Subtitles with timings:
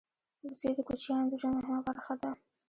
[0.47, 2.29] وزې د کوچیانو د ژوند مهمه برخه ده